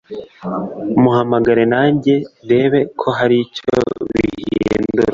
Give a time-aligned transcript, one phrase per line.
[1.01, 2.15] muhamagare najye
[2.45, 3.71] ndebe ko haricyo
[4.09, 5.09] bihindura